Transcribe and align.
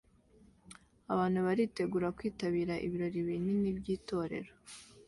Abantu 1.13 1.37
bitegura 1.45 2.07
kwitabira 2.17 2.73
ibirori 2.85 3.19
binini 3.27 3.69
by'itorero 3.77 4.53